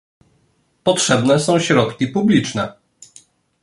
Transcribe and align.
Potrzebne 0.83 1.39
są 1.39 1.59
środki 1.59 2.07
publiczne 2.07 2.73